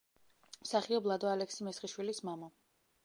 [0.63, 2.51] მსახიობ ლადო ალექსი-მესხიშვილის მამა.